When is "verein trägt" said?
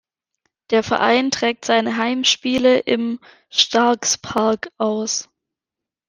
0.81-1.63